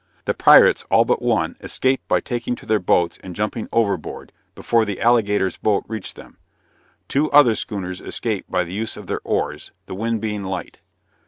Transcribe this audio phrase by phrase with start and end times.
[0.25, 4.83] The pirates, all but one, escaped by taking to their boats and jumping overboard, before
[4.83, 6.37] the Alligator's boat reached them.
[7.07, 10.79] Two other schooners escaped by the use of their oars, the wind being light.